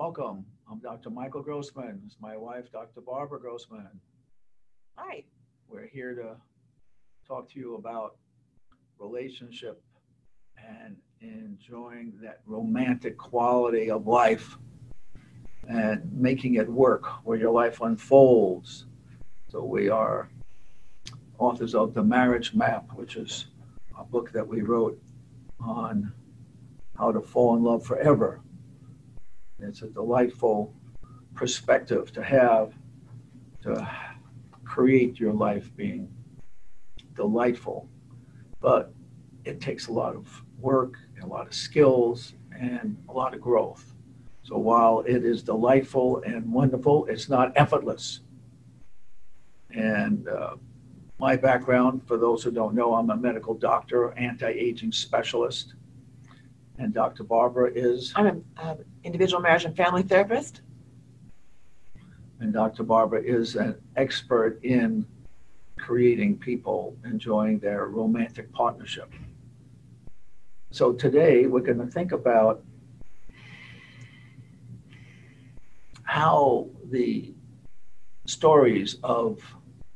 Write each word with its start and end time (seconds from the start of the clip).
Welcome. 0.00 0.46
I'm 0.66 0.78
Dr. 0.78 1.10
Michael 1.10 1.42
Grossman. 1.42 2.00
It's 2.06 2.16
my 2.22 2.34
wife, 2.34 2.72
Dr. 2.72 3.02
Barbara 3.02 3.38
Grossman. 3.38 4.00
Hi. 4.96 5.24
We're 5.68 5.88
here 5.88 6.14
to 6.14 6.36
talk 7.28 7.50
to 7.50 7.60
you 7.60 7.74
about 7.74 8.16
relationship 8.98 9.82
and 10.56 10.96
enjoying 11.20 12.14
that 12.22 12.40
romantic 12.46 13.18
quality 13.18 13.90
of 13.90 14.06
life 14.06 14.56
and 15.68 16.10
making 16.10 16.54
it 16.54 16.66
work 16.66 17.04
where 17.26 17.36
your 17.36 17.52
life 17.52 17.82
unfolds. 17.82 18.86
So 19.50 19.62
we 19.62 19.90
are 19.90 20.30
authors 21.38 21.74
of 21.74 21.92
The 21.92 22.02
Marriage 22.02 22.54
Map, 22.54 22.86
which 22.94 23.16
is 23.16 23.48
a 23.98 24.04
book 24.04 24.32
that 24.32 24.48
we 24.48 24.62
wrote 24.62 24.98
on 25.60 26.10
how 26.96 27.12
to 27.12 27.20
fall 27.20 27.54
in 27.54 27.62
love 27.62 27.84
forever 27.84 28.40
it's 29.62 29.82
a 29.82 29.88
delightful 29.88 30.74
perspective 31.34 32.12
to 32.12 32.22
have 32.22 32.72
to 33.62 33.88
create 34.64 35.18
your 35.18 35.32
life 35.32 35.74
being 35.76 36.12
delightful. 37.14 37.88
But 38.60 38.92
it 39.44 39.60
takes 39.60 39.88
a 39.88 39.92
lot 39.92 40.14
of 40.14 40.44
work, 40.58 40.94
a 41.22 41.26
lot 41.26 41.46
of 41.46 41.54
skills, 41.54 42.34
and 42.58 42.96
a 43.08 43.12
lot 43.12 43.34
of 43.34 43.40
growth. 43.40 43.94
So 44.42 44.58
while 44.58 45.00
it 45.00 45.24
is 45.24 45.42
delightful 45.42 46.22
and 46.22 46.52
wonderful, 46.52 47.06
it's 47.06 47.28
not 47.28 47.52
effortless. 47.56 48.20
And 49.70 50.28
uh, 50.28 50.56
my 51.18 51.36
background, 51.36 52.02
for 52.06 52.16
those 52.16 52.42
who 52.42 52.50
don't 52.50 52.74
know, 52.74 52.94
I'm 52.94 53.10
a 53.10 53.16
medical 53.16 53.54
doctor, 53.54 54.12
anti 54.18 54.48
aging 54.48 54.92
specialist. 54.92 55.74
And 56.78 56.94
Dr. 56.94 57.24
Barbara 57.24 57.70
is? 57.74 58.12
I'm 58.16 58.26
an 58.26 58.44
uh, 58.56 58.76
individual 59.04 59.42
marriage 59.42 59.64
and 59.64 59.76
family 59.76 60.02
therapist. 60.02 60.62
And 62.40 62.52
Dr. 62.52 62.82
Barbara 62.82 63.22
is 63.22 63.56
an 63.56 63.76
expert 63.96 64.62
in 64.62 65.06
creating 65.78 66.38
people 66.38 66.96
enjoying 67.04 67.58
their 67.58 67.86
romantic 67.86 68.52
partnership. 68.52 69.12
So 70.70 70.92
today 70.92 71.46
we're 71.46 71.60
going 71.60 71.78
to 71.78 71.86
think 71.86 72.12
about 72.12 72.62
how 76.04 76.68
the 76.90 77.34
stories 78.26 78.96
of 79.02 79.40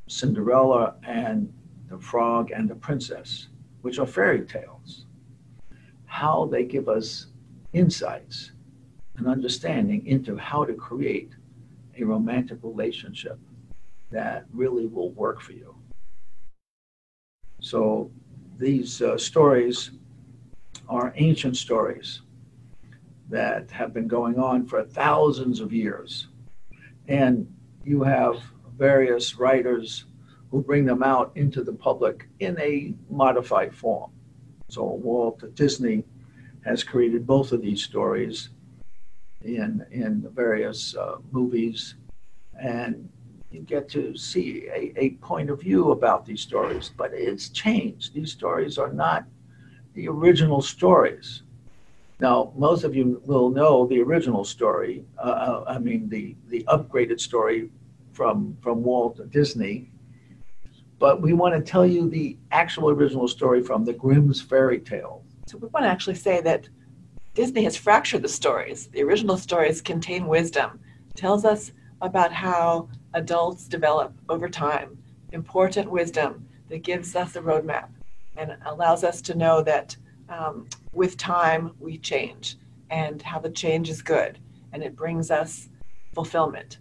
Cinderella 0.08 0.96
and 1.06 1.52
the 1.89 1.98
frog 1.98 2.50
and 2.50 2.68
the 2.68 2.74
princess, 2.74 3.48
which 3.83 3.98
are 3.98 4.06
fairy 4.06 4.42
tales, 4.42 5.06
how 6.06 6.46
they 6.46 6.64
give 6.64 6.89
us 6.89 7.27
insights 7.73 8.52
and 9.17 9.27
understanding 9.27 10.07
into 10.07 10.36
how 10.36 10.64
to 10.64 10.75
create 10.75 11.33
a 11.98 12.05
romantic 12.05 12.58
relationship 12.63 13.39
that 14.11 14.45
really 14.52 14.86
will 14.86 15.11
work 15.11 15.41
for 15.41 15.52
you. 15.52 15.75
So 17.61 18.11
these 18.58 19.01
uh, 19.01 19.17
stories 19.17 19.92
are 20.89 21.13
ancient 21.17 21.57
stories 21.57 22.23
that 23.30 23.70
have 23.70 23.95
been 23.95 24.07
going 24.07 24.39
on 24.39 24.67
for 24.67 24.85
thousands 24.85 25.61
of 25.61 25.73
years. 25.73 26.29
And 27.08 27.53
you 27.85 28.03
have 28.03 28.42
various 28.77 29.36
writers 29.36 30.05
who 30.51 30.63
bring 30.63 30.85
them 30.85 31.03
out 31.03 31.33
into 31.35 31.63
the 31.64 31.73
public 31.73 32.29
in 32.41 32.58
a 32.61 32.95
modified 33.11 33.74
form. 33.74 34.11
So 34.69 34.85
Walt 34.85 35.55
Disney 35.55 36.05
has 36.64 36.85
created 36.85 37.27
both 37.27 37.53
of 37.53 37.63
these 37.63 37.83
stories 37.83 38.51
in 39.44 39.84
in 39.90 40.28
various 40.34 40.96
uh, 40.96 41.16
movies, 41.30 41.94
and 42.60 43.08
you 43.50 43.60
get 43.60 43.88
to 43.90 44.16
see 44.16 44.66
a, 44.68 44.92
a 44.96 45.10
point 45.22 45.50
of 45.50 45.60
view 45.60 45.92
about 45.92 46.27
these 46.27 46.40
stories. 46.40 46.90
But 46.96 47.12
it's 47.12 47.48
changed. 47.50 48.14
These 48.14 48.32
stories 48.32 48.78
are 48.78 48.92
not 48.92 49.24
the 49.94 50.08
original 50.08 50.62
stories. 50.62 51.42
Now, 52.20 52.52
most 52.56 52.84
of 52.84 52.94
you 52.94 53.20
will 53.24 53.50
know 53.50 53.86
the 53.86 54.00
original 54.00 54.44
story. 54.44 55.05
Uh, 55.18 55.36
uh 55.48 55.64
I 55.68 55.78
mean, 55.78 56.08
the 56.08 56.36
the 56.48 56.64
upgraded 56.64 57.20
story 57.20 57.70
from 58.12 58.56
from 58.62 58.82
Walt 58.82 59.30
Disney 59.30 59.90
but 60.98 61.20
we 61.20 61.32
want 61.32 61.55
to 61.55 61.61
tell 61.61 61.86
you 61.86 62.08
the 62.08 62.38
actual 62.50 62.88
original 62.90 63.28
story 63.28 63.62
from 63.62 63.84
the 63.84 63.92
Grimm's 63.92 64.40
fairy 64.40 64.78
tale. 64.78 65.22
So 65.46 65.58
we 65.58 65.68
want 65.68 65.84
to 65.84 65.90
actually 65.90 66.14
say 66.14 66.40
that 66.40 66.68
Disney 67.34 67.64
has 67.64 67.77
fractured 67.77 68.22
the 68.22 68.28
stories. 68.28 68.86
The 68.86 69.02
original 69.02 69.36
stories 69.36 69.83
contain 69.83 70.28
wisdom, 70.28 70.78
tells 71.17 71.45
us 71.45 71.72
about 72.00 72.33
how 72.33 72.89
adults 73.12 73.67
develop 73.67 74.14
over 74.28 74.48
time, 74.48 74.96
important 75.33 75.90
wisdom 75.90 76.46
that 76.68 76.84
gives 76.84 77.17
us 77.17 77.34
a 77.34 77.40
roadmap 77.40 77.89
and 78.36 78.56
allows 78.67 79.02
us 79.02 79.20
to 79.23 79.34
know 79.34 79.62
that 79.62 79.96
um, 80.28 80.68
with 80.92 81.17
time 81.17 81.73
we 81.80 81.98
change 81.98 82.56
and 82.90 83.20
how 83.20 83.40
the 83.40 83.50
change 83.50 83.89
is 83.89 84.00
good 84.00 84.39
and 84.73 84.83
it 84.83 84.94
brings 84.94 85.30
us 85.30 85.68
fulfillment. 86.14 86.78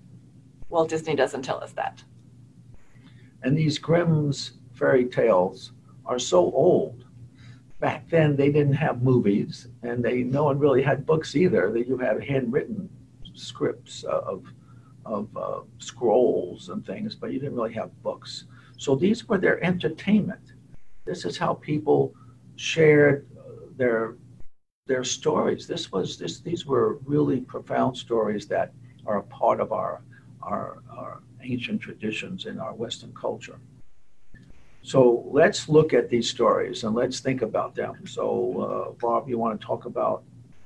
Walt 0.70 0.90
Disney 0.90 1.16
doesn't 1.16 1.42
tell 1.42 1.64
us 1.64 1.72
that. 1.74 2.04
And 3.42 3.58
these 3.58 3.78
Grimm's 3.78 4.54
fairy 4.74 5.06
tales 5.06 5.72
are 6.06 6.20
so 6.20 6.38
old. 6.52 7.06
Back 7.84 8.10
then, 8.10 8.38
they 8.38 8.50
didn't 8.50 8.80
have 8.88 9.04
movies, 9.04 9.68
and 9.82 10.02
they 10.06 10.24
no 10.24 10.46
one 10.46 10.58
really 10.58 10.82
had 10.82 11.06
books 11.06 11.36
either. 11.36 11.70
That 11.74 11.86
you 11.86 11.98
had 11.98 12.24
handwritten 12.24 12.90
scripts 13.34 14.04
of 14.04 14.46
of 15.06 15.28
uh, 15.36 15.62
scrolls 15.80 16.70
and 16.70 16.86
things, 16.86 17.14
but 17.14 17.34
you 17.34 17.40
didn't 17.40 17.56
really 17.56 17.74
have 17.74 17.92
books. 18.02 18.46
So 18.78 18.96
these 18.96 19.28
were 19.28 19.38
their 19.38 19.62
entertainment. 19.62 20.54
This 21.04 21.26
is 21.26 21.38
how 21.38 21.56
people 21.56 22.14
shared 22.56 23.28
uh, 23.38 23.66
their 23.76 24.16
their 24.88 25.04
stories. 25.04 25.68
This 25.68 25.92
was 25.92 26.18
this 26.18 26.40
these 26.40 26.66
were 26.66 27.00
really 27.04 27.42
profound 27.42 27.98
stories 27.98 28.48
that 28.48 28.72
are 29.06 29.18
a 29.18 29.24
part 29.24 29.60
of 29.60 29.74
our 29.74 30.02
our, 30.42 30.84
our 30.90 31.22
ancient 31.42 31.82
traditions 31.82 32.46
in 32.46 32.60
our 32.60 32.74
Western 32.74 33.14
culture. 33.14 33.60
So 34.84 35.24
let's 35.32 35.70
look 35.70 35.94
at 35.94 36.10
these 36.10 36.30
stories 36.30 36.84
and 36.84 36.94
let's 36.94 37.22
think 37.22 37.42
about 37.42 37.74
them. 37.74 38.06
So, 38.06 38.26
uh, 38.62 38.92
Bob, 39.00 39.30
you 39.30 39.38
want 39.38 39.60
to 39.60 39.66
talk 39.66 39.86
about 39.86 40.24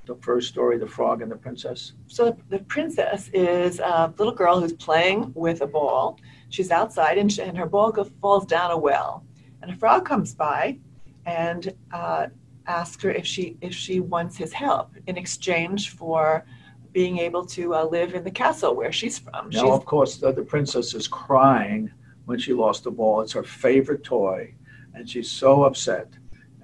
the 0.07 0.15
first 0.15 0.47
story, 0.47 0.79
The 0.79 0.87
Frog 0.87 1.21
and 1.21 1.31
the 1.31 1.35
Princess? 1.35 1.93
So, 2.07 2.35
the 2.49 2.59
princess 2.59 3.29
is 3.31 3.79
a 3.79 4.11
little 4.17 4.33
girl 4.33 4.59
who's 4.59 4.73
playing 4.73 5.31
with 5.35 5.61
a 5.61 5.67
ball. 5.67 6.19
She's 6.49 6.71
outside 6.71 7.19
and, 7.19 7.31
she, 7.31 7.43
and 7.43 7.55
her 7.57 7.67
ball 7.67 7.91
goes, 7.91 8.09
falls 8.19 8.45
down 8.47 8.71
a 8.71 8.77
well. 8.77 9.23
And 9.61 9.71
a 9.71 9.75
frog 9.75 10.05
comes 10.05 10.33
by 10.33 10.79
and 11.27 11.73
uh, 11.91 12.27
asks 12.65 13.03
her 13.03 13.11
if 13.11 13.25
she, 13.25 13.57
if 13.61 13.73
she 13.73 13.99
wants 13.99 14.35
his 14.35 14.51
help 14.51 14.95
in 15.05 15.17
exchange 15.17 15.91
for 15.91 16.43
being 16.91 17.19
able 17.19 17.45
to 17.45 17.75
uh, 17.75 17.83
live 17.83 18.15
in 18.15 18.23
the 18.23 18.31
castle 18.31 18.75
where 18.75 18.91
she's 18.91 19.19
from. 19.19 19.49
Now, 19.49 19.61
she's, 19.61 19.69
of 19.69 19.85
course, 19.85 20.17
the, 20.17 20.31
the 20.31 20.41
princess 20.41 20.95
is 20.95 21.07
crying 21.07 21.91
when 22.27 22.37
she 22.37 22.53
lost 22.53 22.83
the 22.83 22.91
ball. 22.91 23.21
It's 23.21 23.31
her 23.31 23.43
favorite 23.43 24.03
toy, 24.03 24.53
and 24.93 25.09
she's 25.09 25.31
so 25.31 25.63
upset. 25.63 26.09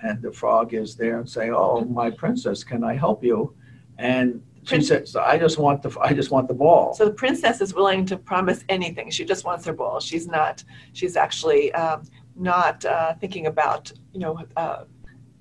And 0.03 0.21
the 0.21 0.31
frog 0.31 0.73
is 0.73 0.95
there 0.95 1.17
and 1.19 1.29
saying, 1.29 1.53
"Oh, 1.55 1.85
my 1.85 2.09
princess, 2.11 2.63
can 2.63 2.83
I 2.83 2.93
help 2.95 3.23
you?" 3.23 3.55
And 3.97 4.43
she 4.63 4.81
says, 4.81 5.15
"I 5.15 5.37
just 5.37 5.57
want 5.57 5.81
the 5.81 5.97
I 6.01 6.11
just 6.13 6.31
want 6.31 6.49
the 6.49 6.53
ball." 6.53 6.93
So 6.93 7.05
the 7.05 7.13
princess 7.13 7.61
is 7.61 7.73
willing 7.73 8.05
to 8.07 8.17
promise 8.17 8.65
anything. 8.67 9.09
She 9.09 9.23
just 9.23 9.45
wants 9.45 9.65
her 9.65 9.73
ball. 9.73 10.01
She's 10.01 10.27
not. 10.27 10.63
She's 10.91 11.15
actually 11.15 11.73
um, 11.73 12.03
not 12.35 12.83
uh, 12.83 13.13
thinking 13.21 13.47
about 13.47 13.91
you 14.13 14.19
know 14.19 14.33
uh, 14.57 14.83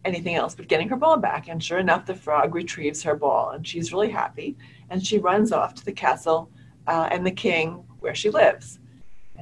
anything 0.05 0.37
else 0.37 0.55
but 0.55 0.69
getting 0.69 0.89
her 0.89 0.97
ball 0.97 1.17
back. 1.17 1.49
And 1.49 1.61
sure 1.63 1.79
enough, 1.79 2.07
the 2.07 2.15
frog 2.15 2.55
retrieves 2.55 3.03
her 3.03 3.17
ball, 3.17 3.51
and 3.51 3.67
she's 3.67 3.93
really 3.93 4.11
happy. 4.11 4.57
And 4.91 5.05
she 5.05 5.19
runs 5.19 5.51
off 5.51 5.75
to 5.75 5.85
the 5.85 5.93
castle 5.93 6.49
uh, 6.87 7.09
and 7.11 7.27
the 7.27 7.33
king 7.33 7.83
where 7.99 8.15
she 8.15 8.31
lives. 8.31 8.79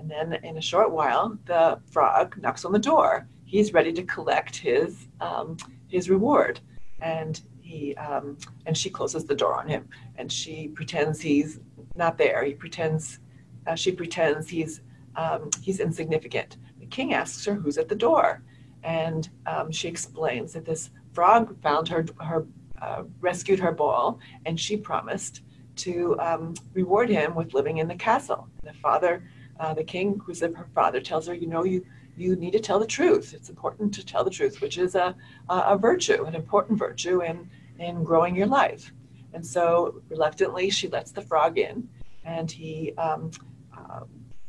And 0.00 0.10
then 0.10 0.32
in 0.44 0.56
a 0.56 0.62
short 0.62 0.90
while, 0.92 1.38
the 1.44 1.78
frog 1.90 2.38
knocks 2.40 2.64
on 2.64 2.72
the 2.72 2.78
door. 2.78 3.28
He's 3.44 3.74
ready 3.74 3.92
to 3.92 4.02
collect 4.04 4.56
his 4.56 5.08
um, 5.20 5.58
his 5.88 6.08
reward. 6.08 6.60
And 7.02 7.38
he 7.60 7.94
um, 7.96 8.38
and 8.64 8.74
she 8.76 8.88
closes 8.88 9.24
the 9.26 9.34
door 9.34 9.54
on 9.54 9.68
him, 9.68 9.88
and 10.16 10.32
she 10.32 10.68
pretends 10.68 11.20
he's 11.20 11.60
not 11.96 12.16
there. 12.16 12.42
He 12.44 12.54
pretends 12.54 13.18
uh, 13.66 13.74
she 13.74 13.92
pretends 13.92 14.48
he's 14.48 14.80
um, 15.16 15.50
he's 15.60 15.80
insignificant. 15.80 16.56
The 16.78 16.86
king 16.86 17.12
asks 17.12 17.44
her 17.44 17.54
who's 17.54 17.76
at 17.76 17.88
the 17.88 17.94
door, 17.94 18.42
and 18.82 19.28
um, 19.46 19.70
she 19.70 19.86
explains 19.88 20.54
that 20.54 20.64
this 20.64 20.90
frog 21.12 21.60
found 21.60 21.88
her 21.88 22.06
her 22.20 22.46
uh, 22.80 23.02
rescued 23.20 23.60
her 23.60 23.72
ball, 23.72 24.18
and 24.46 24.58
she 24.58 24.78
promised 24.78 25.42
to 25.76 26.18
um, 26.20 26.54
reward 26.72 27.10
him 27.10 27.34
with 27.34 27.52
living 27.52 27.78
in 27.78 27.88
the 27.88 27.94
castle. 27.94 28.48
The 28.64 28.72
father, 28.72 29.22
uh, 29.60 29.74
the 29.74 29.84
king, 29.84 30.20
who's 30.24 30.40
her 30.40 30.68
father, 30.74 31.00
tells 31.00 31.26
her, 31.28 31.34
you 31.34 31.46
know, 31.46 31.64
you 31.64 31.84
you 32.16 32.36
need 32.36 32.52
to 32.52 32.60
tell 32.60 32.78
the 32.78 32.86
truth. 32.86 33.32
It's 33.34 33.48
important 33.48 33.94
to 33.94 34.04
tell 34.04 34.24
the 34.24 34.30
truth, 34.30 34.60
which 34.60 34.76
is 34.78 34.94
a, 34.94 35.14
a 35.48 35.78
virtue, 35.78 36.24
an 36.24 36.34
important 36.34 36.78
virtue 36.78 37.22
in, 37.22 37.48
in 37.78 38.04
growing 38.04 38.36
your 38.36 38.46
life. 38.46 38.92
And 39.32 39.46
so 39.46 40.02
reluctantly, 40.08 40.70
she 40.70 40.88
lets 40.88 41.12
the 41.12 41.22
frog 41.22 41.56
in, 41.56 41.88
and 42.24 42.50
he 42.50 42.92
um, 42.98 43.30
uh, 43.76 44.00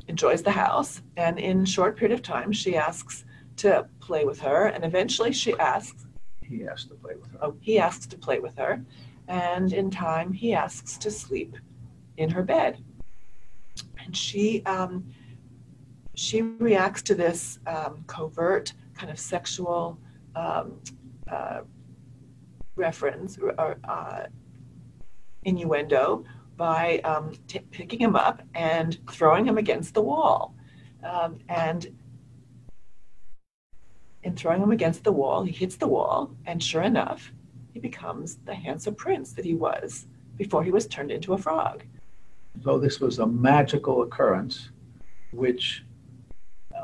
enjoys 0.08 0.42
the 0.42 0.52
house. 0.52 1.02
And 1.16 1.40
in 1.40 1.62
a 1.62 1.66
short 1.66 1.96
period 1.98 2.14
of 2.14 2.22
time, 2.22 2.52
she 2.52 2.76
asks 2.76 3.26
to 3.58 3.88
play 4.00 4.26
with 4.26 4.40
her, 4.42 4.68
and 4.68 4.84
eventually 4.84 5.32
she 5.32 5.54
asks. 5.60 6.08
He 6.42 6.66
asks 6.66 6.90
to 6.90 6.96
play 6.96 7.16
with 7.16 7.32
her. 7.32 7.38
Oh, 7.42 7.56
he 7.62 7.80
asks 7.80 8.06
to 8.08 8.18
play 8.18 8.40
with 8.40 8.58
her, 8.58 8.84
and 9.28 9.72
in 9.72 9.90
time, 9.92 10.34
he 10.34 10.54
asks 10.54 10.98
to 10.98 11.12
sleep 11.12 11.56
in 12.18 12.30
her 12.30 12.44
bed. 12.44 12.84
And 14.04 14.16
she 14.16 14.64
um, 14.66 15.06
she 16.16 16.42
reacts 16.42 17.02
to 17.04 17.16
this 17.16 17.60
um, 17.68 18.04
covert 18.08 18.74
kind 18.94 19.12
of 19.12 19.20
sexual 19.20 20.00
um, 20.36 20.80
uh, 21.32 21.62
reference 22.76 23.38
or 23.38 23.78
uh, 23.84 24.24
innuendo 25.44 26.24
by 26.58 27.00
um, 27.00 27.32
t- 27.48 27.60
picking 27.72 28.00
him 28.00 28.16
up 28.16 28.42
and 28.54 29.00
throwing 29.10 29.46
him 29.46 29.58
against 29.58 29.94
the 29.94 30.02
wall. 30.02 30.54
Um, 31.04 31.40
and 31.50 31.88
in 34.24 34.36
throwing 34.36 34.62
him 34.62 34.72
against 34.72 35.04
the 35.04 35.12
wall, 35.12 35.44
he 35.44 35.52
hits 35.52 35.76
the 35.78 35.88
wall, 35.88 36.36
and 36.46 36.62
sure 36.62 36.84
enough, 36.84 37.32
he 37.74 37.80
becomes 37.80 38.38
the 38.46 38.54
handsome 38.54 38.94
prince 38.94 39.34
that 39.34 39.46
he 39.46 39.56
was 39.56 40.06
before 40.38 40.64
he 40.64 40.72
was 40.72 40.86
turned 40.86 41.12
into 41.12 41.34
a 41.34 41.38
frog. 41.38 41.84
So 42.64 42.78
this 42.78 43.00
was 43.00 43.20
a 43.20 43.26
magical 43.26 44.04
occurrence, 44.04 44.70
which 45.32 45.84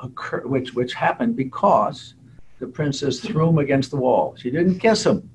occur, 0.01 0.41
which 0.45 0.73
which 0.73 0.93
happened 0.93 1.35
because 1.35 2.15
the 2.59 2.67
princess 2.67 3.19
threw 3.19 3.49
him 3.49 3.59
against 3.59 3.91
the 3.91 3.97
wall. 3.97 4.35
She 4.37 4.49
didn't 4.49 4.79
kiss 4.79 5.05
him; 5.05 5.29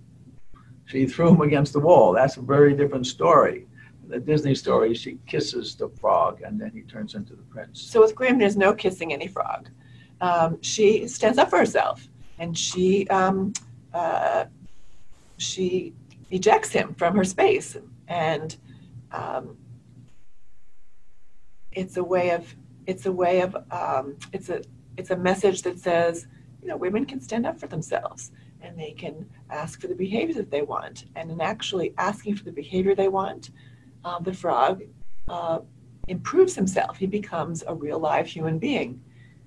she 0.87 1.07
threw 1.07 1.31
him 1.31 1.43
against 1.43 1.73
the 1.73 1.81
wall. 1.81 2.13
That's 2.13 2.37
a 2.37 2.43
very 2.43 2.75
different 2.75 3.07
story. 3.07 3.67
The 4.09 4.19
Disney 4.19 4.55
story, 4.55 4.95
she 4.95 5.19
kisses 5.27 5.75
the 5.77 5.89
frog, 5.89 6.43
and 6.43 6.61
then 6.61 6.73
he 6.75 6.83
turns 6.83 7.15
into 7.15 7.35
the 7.35 7.43
prince. 7.43 7.81
So 7.81 8.01
with 8.01 8.15
Grimm, 8.15 8.39
there's 8.39 8.57
no 8.57 8.75
kissing 8.75 9.13
any 9.13 9.29
frog. 9.29 9.69
Um, 10.21 10.61
she 10.61 11.07
stands 11.09 11.39
up 11.39 11.51
for 11.51 11.59
herself, 11.59 12.09
and 12.39 12.57
she 12.59 13.07
um, 13.09 13.53
uh, 13.95 14.47
she 15.37 15.95
ejects 16.31 16.71
him 16.71 16.95
from 16.95 17.15
her 17.17 17.25
space, 17.25 17.77
and 18.09 18.57
um, 19.13 19.57
it's 21.73 21.97
a 21.97 22.05
way 22.05 22.31
of 22.31 22.55
it's 22.87 23.07
a 23.07 23.13
way 23.13 23.41
of 23.41 23.57
um, 23.71 24.17
it's 24.33 24.49
a 24.49 24.63
it's 24.97 25.11
a 25.11 25.17
message 25.17 25.63
that 25.63 25.79
says 25.79 26.27
you 26.61 26.69
know 26.69 26.77
women 26.77 27.05
can 27.05 27.21
stand 27.21 27.47
up 27.47 27.59
for 27.59 27.67
themselves 27.67 28.33
and 28.61 28.79
they 28.79 28.93
can 28.93 29.29
ask 29.51 29.81
for 29.81 29.89
the 29.89 29.95
behavior 29.95 30.35
that 30.35 30.51
they 30.51 30.63
want 30.63 31.07
and 31.17 31.31
in 31.31 31.41
actually 31.41 31.93
asking 31.99 32.37
for 32.37 32.45
the 32.45 32.53
behavior 32.53 32.95
they 32.95 33.09
want 33.09 33.51
uh, 34.05 34.19
the 34.21 34.33
frog 34.33 34.83
uh, 35.29 35.61
improves 36.09 36.55
himself. 36.55 36.97
He 36.97 37.07
becomes 37.07 37.63
a 37.67 37.75
real 37.75 37.99
live 37.99 38.27
human 38.27 38.59
being. 38.59 39.03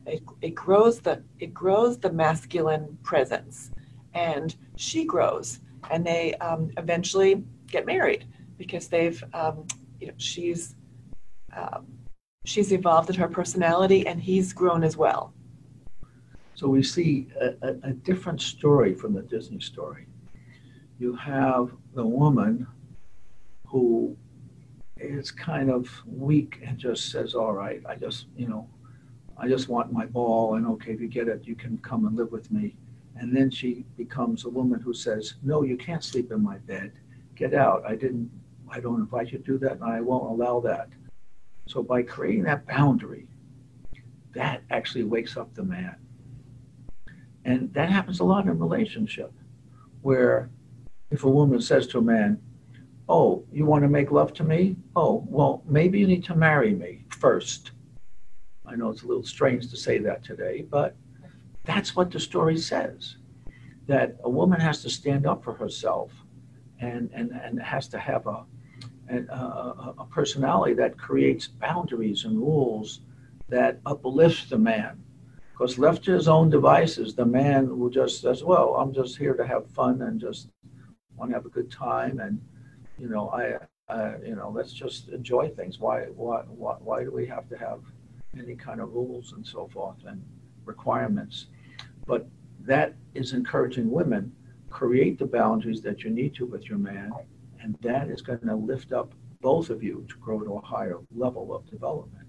It, 0.05 0.23
it 0.41 0.55
grows 0.55 0.99
the 0.99 1.23
it 1.39 1.53
grows 1.53 1.97
the 1.97 2.11
masculine 2.11 2.97
presence 3.01 3.71
and 4.13 4.55
she 4.75 5.03
grows 5.03 5.61
and 5.89 6.05
they 6.05 6.35
um, 6.35 6.69
eventually 6.77 7.43
get 7.67 7.87
married 7.87 8.25
because 8.57 8.87
they've 8.87 9.23
um, 9.33 9.65
you 9.99 10.07
know 10.07 10.13
she's 10.17 10.75
um, 11.57 11.87
she's 12.45 12.71
evolved 12.71 13.09
in 13.09 13.15
her 13.15 13.27
personality 13.27 14.07
and 14.07 14.21
he's 14.21 14.53
grown 14.53 14.83
as 14.83 14.95
well. 14.95 15.33
So 16.53 16.69
we 16.69 16.83
see 16.83 17.27
a, 17.39 17.47
a, 17.61 17.75
a, 17.83 17.91
different 17.91 18.39
story 18.39 18.93
from 18.93 19.13
the 19.13 19.21
Disney 19.23 19.59
story. 19.59 20.07
You 20.99 21.13
have 21.17 21.71
the 21.93 22.05
woman 22.05 22.65
who 23.67 24.15
is 24.95 25.31
kind 25.31 25.69
of 25.69 25.89
weak 26.05 26.61
and 26.65 26.77
just 26.77 27.11
says, 27.11 27.35
All 27.35 27.51
right, 27.51 27.81
I 27.85 27.95
just, 27.95 28.27
you 28.37 28.47
know, 28.47 28.69
I 29.37 29.49
just 29.49 29.67
want 29.67 29.91
my 29.91 30.05
ball, 30.05 30.55
and 30.55 30.65
okay, 30.67 30.93
if 30.93 31.01
you 31.01 31.09
get 31.09 31.27
it, 31.27 31.41
you 31.43 31.55
can 31.55 31.77
come 31.79 32.05
and 32.07 32.15
live 32.15 32.31
with 32.31 32.49
me. 32.51 32.77
And 33.17 33.35
then 33.35 33.51
she 33.51 33.83
becomes 33.97 34.45
a 34.45 34.49
woman 34.49 34.79
who 34.79 34.93
says, 34.93 35.35
No, 35.43 35.63
you 35.63 35.75
can't 35.75 36.03
sleep 36.03 36.31
in 36.31 36.41
my 36.41 36.57
bed. 36.59 36.93
Get 37.35 37.53
out. 37.53 37.83
I 37.85 37.95
didn't, 37.95 38.31
I 38.69 38.79
don't 38.79 39.01
invite 39.01 39.33
you 39.33 39.39
to 39.39 39.43
do 39.43 39.57
that, 39.57 39.73
and 39.73 39.83
I 39.83 39.99
won't 39.99 40.31
allow 40.31 40.61
that. 40.61 40.87
So 41.67 41.81
by 41.81 42.03
creating 42.03 42.43
that 42.43 42.67
boundary, 42.67 43.27
that 44.33 44.63
actually 44.69 45.03
wakes 45.03 45.37
up 45.37 45.53
the 45.53 45.63
man. 45.63 45.95
And 47.43 47.73
that 47.73 47.89
happens 47.89 48.19
a 48.19 48.23
lot 48.23 48.45
in 48.45 48.59
relationship, 48.59 49.31
where 50.01 50.49
if 51.11 51.23
a 51.23 51.29
woman 51.29 51.61
says 51.61 51.87
to 51.87 51.99
a 51.99 52.01
man, 52.01 52.41
Oh, 53.07 53.45
you 53.51 53.65
want 53.65 53.83
to 53.83 53.87
make 53.87 54.11
love 54.11 54.33
to 54.33 54.43
me? 54.43 54.77
Oh, 54.95 55.23
well, 55.27 55.61
maybe 55.67 55.99
you 55.99 56.07
need 56.07 56.23
to 56.25 56.35
marry 56.35 56.73
me 56.73 57.05
first. 57.09 57.71
I 58.65 58.75
know 58.75 58.89
it's 58.89 59.03
a 59.03 59.07
little 59.07 59.23
strange 59.23 59.69
to 59.69 59.77
say 59.77 59.99
that 59.99 60.23
today, 60.23 60.65
but 60.67 60.95
that's 61.65 61.95
what 61.95 62.09
the 62.09 62.19
story 62.19 62.57
says. 62.57 63.17
That 63.85 64.17
a 64.23 64.29
woman 64.29 64.59
has 64.59 64.81
to 64.81 64.89
stand 64.89 65.27
up 65.27 65.43
for 65.43 65.53
herself 65.53 66.11
and, 66.79 67.11
and, 67.13 67.31
and 67.31 67.61
has 67.61 67.87
to 67.89 67.99
have 67.99 68.25
a, 68.25 68.45
and, 69.07 69.29
uh, 69.29 69.93
a 69.97 70.05
personality 70.05 70.73
that 70.73 70.97
creates 70.97 71.47
boundaries 71.47 72.25
and 72.25 72.37
rules 72.37 73.01
that 73.49 73.79
uplifts 73.85 74.49
the 74.49 74.57
man. 74.57 75.01
Because 75.51 75.77
left 75.77 76.03
to 76.05 76.11
his 76.11 76.27
own 76.27 76.49
devices, 76.49 77.15
the 77.15 77.25
man 77.25 77.79
will 77.79 77.89
just 77.89 78.21
says, 78.21 78.43
"Well, 78.43 78.75
I'm 78.75 78.93
just 78.93 79.17
here 79.17 79.35
to 79.35 79.45
have 79.45 79.67
fun 79.67 80.01
and 80.01 80.19
just 80.19 80.49
want 81.15 81.31
to 81.31 81.35
have 81.35 81.45
a 81.45 81.49
good 81.49 81.71
time, 81.71 82.19
and 82.19 82.41
you 82.97 83.07
know, 83.07 83.29
I, 83.29 83.59
you 84.25 84.35
know, 84.35 84.49
let's 84.49 84.73
just 84.73 85.09
enjoy 85.09 85.49
things. 85.49 85.79
Why, 85.79 86.05
why, 86.15 86.41
why, 86.47 86.75
why 86.79 87.03
do 87.03 87.11
we 87.11 87.25
have 87.27 87.47
to 87.49 87.57
have 87.57 87.79
any 88.37 88.55
kind 88.55 88.81
of 88.81 88.93
rules 88.93 89.31
and 89.33 89.45
so 89.45 89.67
forth 89.67 89.97
and 90.05 90.21
requirements?" 90.65 91.47
But 92.05 92.27
that 92.61 92.95
is 93.13 93.33
encouraging 93.33 93.89
women 93.91 94.35
create 94.69 95.17
the 95.17 95.25
boundaries 95.25 95.81
that 95.81 96.03
you 96.03 96.09
need 96.09 96.35
to 96.35 96.45
with 96.45 96.67
your 96.67 96.77
man 96.77 97.13
and 97.65 97.75
that 97.81 98.09
is 98.09 98.21
going 98.21 98.39
to 98.39 98.55
lift 98.55 98.93
up 98.93 99.15
both 99.41 99.71
of 99.71 99.81
you 99.81 100.05
to 100.07 100.15
grow 100.17 100.39
to 100.39 100.53
a 100.53 100.61
higher 100.61 100.99
level 101.15 101.53
of 101.53 101.65
development. 101.65 102.27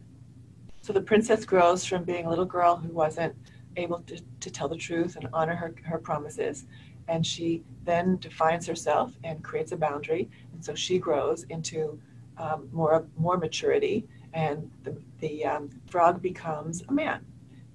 So 0.80 0.94
the 0.94 1.02
princess 1.02 1.44
grows 1.44 1.84
from 1.84 2.04
being 2.04 2.24
a 2.24 2.30
little 2.30 2.46
girl 2.46 2.76
who 2.76 2.88
wasn't 2.88 3.34
able 3.76 4.00
to, 4.00 4.18
to 4.40 4.50
tell 4.50 4.66
the 4.66 4.76
truth 4.76 5.16
and 5.16 5.28
honor 5.34 5.54
her, 5.54 5.74
her 5.84 5.98
promises. 5.98 6.66
And 7.08 7.24
she 7.24 7.62
then 7.84 8.16
defines 8.16 8.66
herself 8.66 9.12
and 9.24 9.44
creates 9.44 9.72
a 9.72 9.76
boundary. 9.76 10.30
And 10.54 10.64
so 10.64 10.74
she 10.74 10.98
grows 10.98 11.44
into 11.50 12.00
um, 12.38 12.68
more, 12.72 13.06
more 13.18 13.36
maturity, 13.36 14.06
and 14.32 14.70
the, 14.84 14.96
the 15.20 15.44
um, 15.44 15.70
frog 15.90 16.22
becomes 16.22 16.82
a 16.88 16.92
man. 16.92 17.24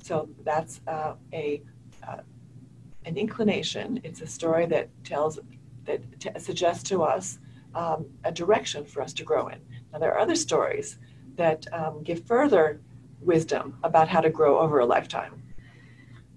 So 0.02 0.30
that's 0.44 0.82
uh, 0.88 1.14
a 1.32 1.62
uh, 2.08 2.22
an 3.06 3.18
inclination. 3.18 4.00
It's 4.04 4.22
a 4.22 4.28
story 4.28 4.66
that 4.68 4.90
tells 5.04 5.40
that 5.86 6.20
t- 6.20 6.30
suggests 6.40 6.84
to 6.90 7.04
us 7.04 7.40
um, 7.76 8.06
a 8.24 8.32
direction 8.32 8.86
for 8.86 9.02
us 9.02 9.14
to 9.14 9.24
grow 9.24 9.48
in. 9.48 9.60
Now, 9.92 10.00
there 10.00 10.14
are 10.14 10.20
other 10.20 10.36
stories 10.36 10.98
that 11.36 11.66
um, 11.74 12.04
give 12.04 12.26
further 12.26 12.82
wisdom 13.22 13.78
about 13.84 14.08
how 14.08 14.22
to 14.22 14.30
grow 14.30 14.60
over 14.60 14.80
a 14.80 14.86
lifetime. 14.86 15.42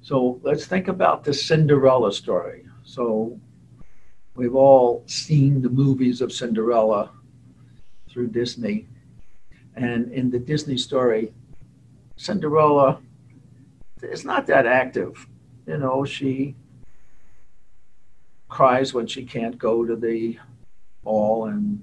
So 0.03 0.39
let's 0.43 0.67
think 0.67 0.89
about 0.89 1.25
the 1.25 1.33
Cinderella 1.33 2.13
story. 2.13 2.67
So 2.85 3.41
we've 4.35 4.55
all 4.55 5.03
seen 5.07 5.63
the 5.63 5.71
movies 5.71 6.21
of 6.21 6.33
Cinderella 6.33 7.11
through 8.09 8.29
Disney. 8.29 8.87
And 9.75 10.13
in 10.13 10.31
the 10.31 10.39
Disney 10.39 10.77
story, 10.77 11.33
Cinderella 12.17 13.01
is 14.03 14.25
not 14.25 14.47
that 14.47 14.67
active. 14.67 15.27
You 15.67 15.79
know, 15.79 16.05
she 16.05 16.55
cries 18.49 18.93
when 18.95 19.07
she 19.07 19.25
can't 19.25 19.59
go 19.59 19.85
to 19.85 19.97
the 19.97 20.39
ball, 21.05 21.47
and 21.47 21.83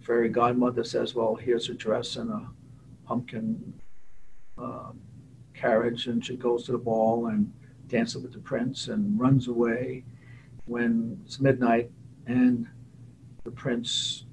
fairy 0.00 0.28
godmother 0.28 0.84
says, 0.84 1.14
"Well, 1.14 1.34
here's 1.34 1.68
a 1.68 1.74
dress 1.74 2.16
and 2.16 2.30
a 2.30 2.48
pumpkin 3.06 3.74
uh, 4.56 4.92
carriage," 5.54 6.06
and 6.06 6.24
she 6.24 6.36
goes 6.36 6.64
to 6.64 6.72
the 6.72 6.78
ball 6.78 7.26
and 7.26 7.52
dances 7.88 8.22
with 8.22 8.32
the 8.32 8.38
prince 8.38 8.88
and 8.88 9.18
runs 9.20 9.48
away. 9.48 10.04
when 10.66 11.20
it's 11.24 11.40
midnight 11.40 11.90
and 12.26 12.66
the 13.44 13.50
prince 13.50 14.24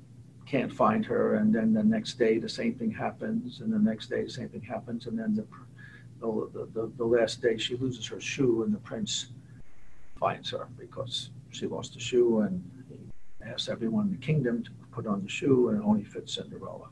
can't 0.45 0.71
find 0.71 1.03
her, 1.05 1.35
and 1.35 1.53
then 1.53 1.73
the 1.73 1.83
next 1.83 2.19
day 2.19 2.37
the 2.37 2.47
same 2.47 2.73
thing 2.75 2.91
happens, 2.91 3.59
and 3.61 3.73
the 3.73 3.79
next 3.79 4.07
day 4.09 4.23
the 4.23 4.29
same 4.29 4.49
thing 4.49 4.61
happens, 4.61 5.07
and 5.07 5.17
then 5.17 5.35
the 5.35 5.45
the, 6.19 6.67
the, 6.73 6.91
the 6.97 7.03
last 7.05 7.41
day 7.41 7.57
she 7.57 7.75
loses 7.75 8.05
her 8.07 8.19
shoe, 8.19 8.63
and 8.63 8.73
the 8.73 8.79
prince 8.79 9.27
finds 10.19 10.49
her 10.51 10.67
because 10.79 11.31
she 11.51 11.65
lost 11.67 11.93
the 11.93 11.99
shoe, 11.99 12.41
and 12.41 12.63
he 13.47 13.53
asks 13.53 13.69
everyone 13.69 14.07
in 14.07 14.11
the 14.11 14.25
kingdom 14.25 14.63
to 14.63 14.71
put 14.91 15.07
on 15.07 15.23
the 15.23 15.29
shoe, 15.29 15.69
and 15.69 15.79
it 15.79 15.85
only 15.85 16.03
fits 16.03 16.35
Cinderella. 16.35 16.89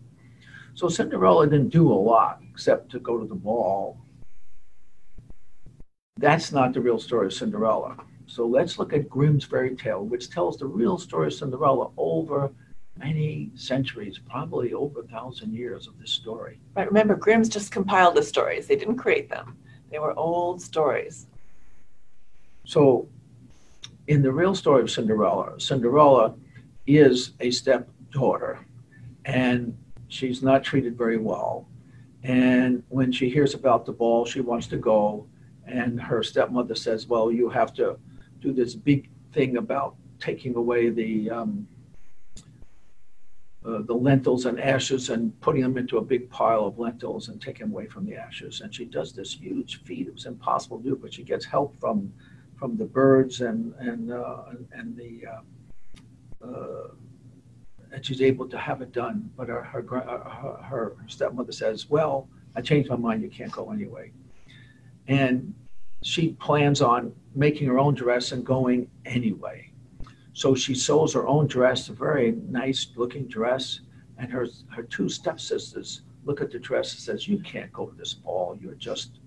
So 0.74 0.90
Cinderella 0.90 1.48
didn't 1.48 1.70
do 1.70 1.92
a 1.92 1.94
lot 1.94 2.42
except 2.52 2.92
to 2.92 3.00
go 3.00 3.18
to 3.18 3.26
the 3.26 3.36
ball. 3.36 3.98
That's 6.18 6.52
not 6.52 6.74
the 6.74 6.82
real 6.82 7.00
story 7.00 7.28
of 7.28 7.34
Cinderella. 7.34 7.98
So 8.28 8.46
let's 8.46 8.80
look 8.80 8.94
at 8.94 9.10
Grimm's 9.10 9.44
fairy 9.44 9.76
tale, 9.76 10.04
which 10.06 10.30
tells 10.30 10.58
the 10.58 10.66
real 10.66 10.98
story 10.98 11.28
of 11.28 11.34
Cinderella 11.34 11.92
over 11.98 12.52
many 12.98 13.52
centuries, 13.56 14.18
probably 14.18 14.74
over 14.74 15.02
a 15.02 15.08
thousand 15.08 15.54
years 15.54 15.88
of 15.88 16.00
this 16.00 16.12
story. 16.12 16.60
Right. 16.76 16.88
Remember, 16.88 17.16
Grimm's 17.16 17.50
just 17.50 17.72
compiled 17.72 18.16
the 18.16 18.24
stories. 18.24 18.68
They 18.68 18.78
didn't 18.78 18.98
create 18.98 19.30
them. 19.30 19.58
They 19.92 20.00
were 20.00 20.18
old 20.18 20.62
stories. 20.62 21.28
So, 22.66 23.08
in 24.08 24.22
the 24.22 24.32
real 24.32 24.56
story 24.56 24.82
of 24.82 24.90
Cinderella, 24.90 25.60
Cinderella 25.60 26.36
is 26.88 27.34
a 27.40 27.52
stepdaughter, 27.52 28.66
and 29.26 29.78
she's 30.08 30.42
not 30.42 30.64
treated 30.64 30.98
very 30.98 31.18
well. 31.18 31.68
And 32.24 32.84
when 32.90 33.12
she 33.12 33.30
hears 33.30 33.54
about 33.54 33.86
the 33.86 33.92
ball, 33.92 34.26
she 34.26 34.42
wants 34.42 34.68
to 34.68 34.78
go, 34.78 35.28
and 35.66 36.02
her 36.02 36.24
stepmother 36.24 36.76
says, 36.76 37.08
"Well, 37.08 37.32
you 37.32 37.50
have 37.50 37.74
to 37.76 37.98
do 38.40 38.54
this 38.54 38.76
big 38.76 39.10
thing 39.34 39.58
about 39.58 39.96
taking 40.20 40.56
away 40.56 40.90
the." 40.90 41.30
Um, 41.30 41.68
uh, 43.66 43.82
the 43.82 43.94
lentils 43.94 44.46
and 44.46 44.60
ashes 44.60 45.10
and 45.10 45.40
putting 45.42 45.64
them 45.64 45.76
into 45.76 45.98
a 45.98 46.02
big 46.02 46.30
pile 46.30 46.66
of 46.66 46.78
lentils 46.78 47.30
and 47.30 47.42
taking 47.42 47.66
away 47.66 47.88
from 47.88 48.06
the 48.06 48.16
ashes. 48.16 48.62
And 48.62 48.74
she 48.74 48.86
does 48.86 49.12
this 49.12 49.34
huge 49.34 49.82
feat. 49.82 50.08
It 50.08 50.14
was 50.14 50.28
impossible 50.28 50.78
to 50.78 50.84
do, 50.84 50.96
but 50.96 51.12
she 51.12 51.24
gets 51.24 51.46
help 51.46 51.76
from 51.80 52.14
from 52.56 52.78
the 52.78 52.86
birds 52.86 53.42
and 53.42 53.74
and 53.80 54.12
uh, 54.12 54.44
and 54.72 54.96
the 54.96 55.26
uh, 55.26 55.42
Uh, 56.46 56.90
and 57.92 58.06
she's 58.06 58.22
able 58.22 58.48
to 58.50 58.58
have 58.58 58.82
it 58.82 58.92
done. 58.92 59.30
But 59.38 59.48
her 59.48 59.64
her, 59.64 60.10
uh, 60.10 60.30
her 60.30 60.58
her 60.64 60.96
stepmother 61.08 61.52
says, 61.52 61.90
"Well, 61.90 62.28
I 62.56 62.62
changed 62.62 62.90
my 62.90 62.98
mind. 62.98 63.24
You 63.24 63.30
can't 63.30 63.52
go 63.52 63.72
anyway." 63.72 64.12
And 65.08 65.54
she 66.04 66.34
plans 66.34 66.82
on 66.82 67.14
making 67.34 67.68
her 67.68 67.80
own 67.80 67.94
dress 67.96 68.32
and 68.32 68.46
going 68.46 68.90
anyway. 69.06 69.72
So 70.34 70.54
she 70.56 70.76
sews 70.76 71.14
her 71.14 71.26
own 71.28 71.48
dress, 71.48 71.90
a 71.90 71.94
very 71.94 72.34
nice 72.50 72.88
looking 72.96 73.28
dress, 73.28 73.80
and 74.18 74.30
her 74.32 74.48
her 74.70 74.84
two 74.84 75.08
stepsisters 75.10 76.02
look 76.26 76.42
at 76.42 76.52
the 76.52 76.60
dress 76.60 76.94
and 76.94 77.02
says, 77.02 77.28
"You 77.28 77.40
can't 77.40 77.72
go 77.72 77.86
to 77.88 77.96
this 77.96 78.14
ball. 78.14 78.58
You're 78.62 78.76
just, 78.76 79.20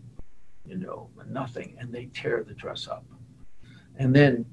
you 0.67 0.77
know, 0.77 1.09
nothing." 1.31 1.75
And 1.79 1.93
they 1.93 2.07
tear 2.07 2.45
the 2.45 2.55
dress 2.55 2.87
up. 2.87 3.05
And 3.97 4.15
then 4.15 4.45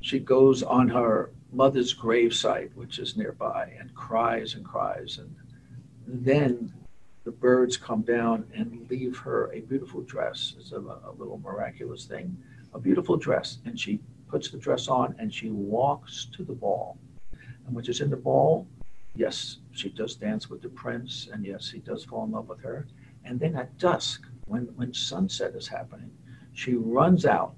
she 0.00 0.18
goes 0.18 0.62
on 0.62 0.88
her 0.88 1.30
mother's 1.52 1.94
gravesite, 1.94 2.74
which 2.74 2.98
is 2.98 3.16
nearby, 3.16 3.72
and 3.78 3.94
cries 3.94 4.54
and 4.54 4.64
cries. 4.64 5.18
And 5.18 5.34
then 6.06 6.72
the 7.24 7.30
birds 7.30 7.76
come 7.76 8.02
down 8.02 8.46
and 8.54 8.86
leave 8.90 9.16
her 9.18 9.52
a 9.52 9.60
beautiful 9.60 10.00
dress. 10.00 10.54
It's 10.58 10.72
a, 10.72 10.78
a 10.78 11.12
little 11.16 11.38
miraculous 11.38 12.06
thing, 12.06 12.36
a 12.74 12.78
beautiful 12.78 13.16
dress, 13.16 13.58
and 13.64 13.78
she 13.78 14.00
puts 14.28 14.50
the 14.50 14.58
dress 14.58 14.88
on, 14.88 15.14
and 15.18 15.32
she 15.32 15.50
walks 15.50 16.26
to 16.36 16.42
the 16.42 16.54
ball. 16.54 16.98
And 17.66 17.74
when 17.74 17.84
she's 17.84 18.00
in 18.00 18.10
the 18.10 18.16
ball, 18.16 18.66
yes, 19.14 19.58
she 19.72 19.90
does 19.90 20.14
dance 20.16 20.48
with 20.48 20.62
the 20.62 20.70
prince, 20.70 21.28
and 21.32 21.44
yes, 21.44 21.70
he 21.70 21.78
does 21.78 22.04
fall 22.04 22.24
in 22.24 22.32
love 22.32 22.48
with 22.48 22.60
her. 22.62 22.88
And 23.24 23.38
then 23.38 23.54
at 23.56 23.78
dusk, 23.78 24.26
when, 24.46 24.64
when 24.74 24.92
sunset 24.92 25.54
is 25.54 25.68
happening, 25.68 26.10
she 26.54 26.74
runs 26.74 27.24
out 27.24 27.54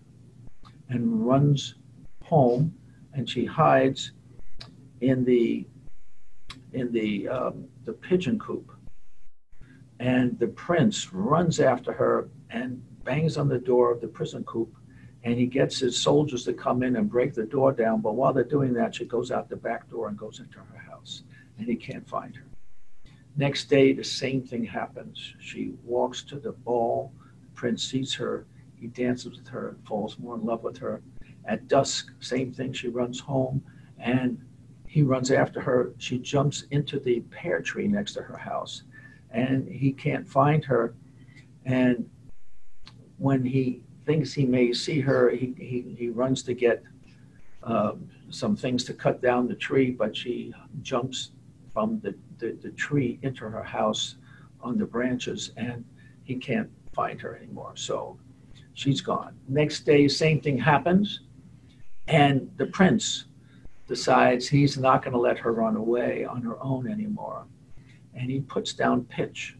and 0.88 1.26
runs 1.26 1.76
home, 2.22 2.74
and 3.14 3.28
she 3.28 3.44
hides 3.44 4.12
in 5.00 5.24
the 5.24 5.66
in 6.72 6.92
the 6.92 7.28
um, 7.28 7.66
the 7.84 7.92
pigeon 7.92 8.38
coop. 8.38 8.70
And 10.00 10.38
the 10.38 10.48
prince 10.48 11.12
runs 11.12 11.60
after 11.60 11.92
her 11.92 12.28
and 12.50 12.82
bangs 13.04 13.36
on 13.36 13.48
the 13.48 13.58
door 13.58 13.92
of 13.92 14.00
the 14.00 14.08
prison 14.08 14.44
coop 14.44 14.74
and 15.24 15.38
he 15.38 15.46
gets 15.46 15.78
his 15.78 15.96
soldiers 15.96 16.44
to 16.44 16.52
come 16.52 16.82
in 16.82 16.96
and 16.96 17.10
break 17.10 17.34
the 17.34 17.44
door 17.44 17.72
down. 17.72 18.02
But 18.02 18.14
while 18.14 18.32
they're 18.32 18.44
doing 18.44 18.74
that, 18.74 18.94
she 18.94 19.06
goes 19.06 19.30
out 19.30 19.48
the 19.48 19.56
back 19.56 19.90
door 19.90 20.08
and 20.08 20.18
goes 20.18 20.38
into 20.38 20.58
her 20.58 20.78
house, 20.78 21.22
and 21.58 21.66
he 21.66 21.76
can't 21.76 22.06
find 22.06 22.36
her. 22.36 22.44
Next 23.36 23.70
day, 23.70 23.94
the 23.94 24.04
same 24.04 24.42
thing 24.42 24.64
happens. 24.64 25.34
She 25.40 25.72
walks 25.82 26.22
to 26.24 26.38
the 26.38 26.52
ball. 26.52 27.12
The 27.40 27.48
prince 27.54 27.82
sees 27.82 28.14
her. 28.14 28.46
He 28.76 28.86
dances 28.86 29.38
with 29.38 29.48
her 29.48 29.70
and 29.70 29.86
falls 29.88 30.18
more 30.18 30.36
in 30.36 30.44
love 30.44 30.62
with 30.62 30.76
her. 30.78 31.02
At 31.46 31.68
dusk, 31.68 32.10
same 32.20 32.52
thing. 32.52 32.72
She 32.72 32.88
runs 32.88 33.20
home, 33.20 33.62
and 33.98 34.40
he 34.86 35.02
runs 35.02 35.30
after 35.30 35.60
her. 35.60 35.92
She 35.98 36.18
jumps 36.18 36.64
into 36.70 36.98
the 36.98 37.20
pear 37.30 37.60
tree 37.60 37.88
next 37.88 38.14
to 38.14 38.22
her 38.22 38.36
house, 38.36 38.82
and 39.30 39.68
he 39.68 39.92
can't 39.92 40.28
find 40.28 40.64
her. 40.64 40.94
And 41.64 42.08
when 43.18 43.44
he 43.44 43.82
thinks 44.04 44.32
he 44.32 44.44
may 44.44 44.72
see 44.72 45.00
her. 45.00 45.30
He, 45.30 45.54
he, 45.58 45.94
he 45.96 46.08
runs 46.08 46.42
to 46.44 46.54
get 46.54 46.82
uh, 47.62 47.92
some 48.30 48.56
things 48.56 48.84
to 48.84 48.94
cut 48.94 49.22
down 49.22 49.48
the 49.48 49.54
tree, 49.54 49.90
but 49.90 50.16
she 50.16 50.52
jumps 50.82 51.30
from 51.72 52.00
the, 52.00 52.14
the, 52.38 52.56
the 52.62 52.70
tree 52.70 53.18
into 53.22 53.48
her 53.48 53.62
house 53.62 54.16
on 54.60 54.78
the 54.78 54.84
branches, 54.84 55.52
and 55.56 55.84
he 56.22 56.36
can't 56.36 56.70
find 56.92 57.20
her 57.20 57.36
anymore. 57.36 57.72
So 57.74 58.18
she's 58.74 59.00
gone. 59.00 59.34
Next 59.48 59.80
day, 59.80 60.08
same 60.08 60.40
thing 60.40 60.58
happens, 60.58 61.20
and 62.08 62.50
the 62.56 62.66
prince 62.66 63.26
decides 63.88 64.48
he's 64.48 64.78
not 64.78 65.02
going 65.02 65.12
to 65.12 65.18
let 65.18 65.38
her 65.38 65.52
run 65.52 65.76
away 65.76 66.24
on 66.24 66.42
her 66.42 66.62
own 66.62 66.90
anymore. 66.90 67.46
And 68.14 68.30
he 68.30 68.40
puts 68.40 68.72
down 68.72 69.04
pitch 69.04 69.56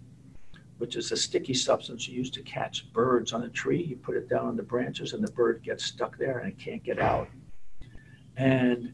which 0.78 0.96
is 0.96 1.12
a 1.12 1.16
sticky 1.16 1.54
substance 1.54 2.08
used 2.08 2.34
to 2.34 2.42
catch 2.42 2.92
birds 2.92 3.32
on 3.32 3.44
a 3.44 3.48
tree. 3.48 3.82
You 3.82 3.96
put 3.96 4.16
it 4.16 4.28
down 4.28 4.46
on 4.46 4.56
the 4.56 4.62
branches, 4.62 5.12
and 5.12 5.22
the 5.22 5.32
bird 5.32 5.62
gets 5.62 5.84
stuck 5.84 6.18
there 6.18 6.38
and 6.38 6.48
it 6.48 6.58
can't 6.58 6.82
get 6.82 6.98
out. 6.98 7.28
And 8.36 8.92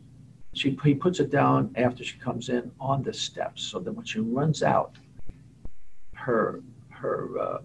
she, 0.53 0.79
he 0.85 0.95
puts 0.95 1.21
it 1.21 1.31
down 1.31 1.73
after 1.77 2.05
she 2.05 2.19
comes 2.19 2.49
in 2.49 2.71
on 2.81 3.03
the 3.03 3.13
steps, 3.13 3.63
so 3.63 3.79
that 3.81 3.93
when 3.93 4.05
she 4.05 4.21
runs 4.21 4.63
out, 4.63 4.97
her 6.15 6.63
her 6.91 7.39
uh, 7.41 7.59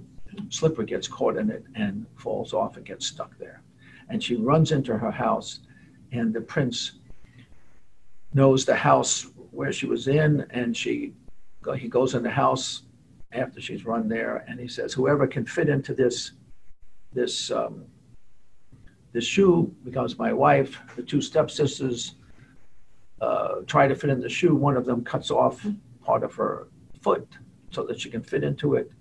slipper 0.50 0.84
gets 0.84 1.08
caught 1.08 1.36
in 1.36 1.50
it 1.50 1.66
and 1.76 2.06
falls 2.16 2.54
off 2.54 2.78
and 2.78 2.86
gets 2.86 3.06
stuck 3.06 3.38
there. 3.38 3.62
And 4.08 4.24
she 4.24 4.38
runs 4.38 4.72
into 4.72 4.98
her 4.98 5.12
house, 5.12 5.60
and 6.12 6.34
the 6.34 6.42
prince 6.42 6.94
knows 8.34 8.66
the 8.66 8.76
house 8.76 9.28
where 9.52 9.72
she 9.72 9.86
was 9.86 10.08
in, 10.08 10.46
and 10.50 10.76
she 10.76 11.14
he 11.78 11.88
goes 11.88 12.14
in 12.14 12.22
the 12.22 12.30
house 12.30 12.84
after 13.32 13.60
she's 13.60 13.86
run 13.86 14.08
there, 14.08 14.46
and 14.48 14.60
he 14.60 14.68
says, 14.68 14.94
"Whoever 14.94 15.26
can 15.26 15.46
fit 15.46 15.70
into 15.70 15.94
this 15.94 16.34
this 17.14 17.50
um, 17.52 17.86
this 19.14 19.26
shoe 19.26 19.74
becomes 19.84 20.20
my 20.20 20.32
wife." 20.34 20.80
The 20.96 21.04
two 21.04 21.22
stepsisters 21.22 22.16
uh, 23.22 23.62
try 23.66 23.88
to 23.88 23.96
fit 23.96 24.10
in 24.10 24.20
the 24.20 24.30
shoe. 24.30 24.54
One 24.54 24.78
of 24.78 24.86
them 24.86 25.04
cuts 25.04 25.32
off 25.32 25.66
part 26.04 26.24
of 26.24 26.36
her 26.36 26.68
foot 27.02 27.28
so 27.72 27.84
that 27.84 28.00
she 28.00 28.10
can 28.10 28.22
fit 28.22 28.44
into 28.44 28.76
it. 28.76 28.92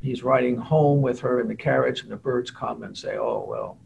He's 0.00 0.22
riding 0.22 0.56
home 0.56 1.02
with 1.02 1.20
her 1.20 1.40
in 1.40 1.48
the 1.48 1.54
carriage, 1.54 2.02
and 2.02 2.10
the 2.10 2.16
birds 2.16 2.50
come 2.50 2.82
and 2.82 2.96
say, 2.96 3.16
"Oh 3.18 3.44
well." 3.46 3.78